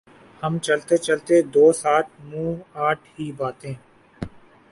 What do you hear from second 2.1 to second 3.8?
منہ آٹھ ہی باتیں